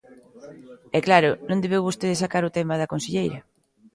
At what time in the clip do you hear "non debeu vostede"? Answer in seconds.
1.49-2.21